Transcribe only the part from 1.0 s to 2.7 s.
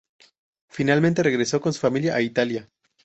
regresó con su familia a Italia.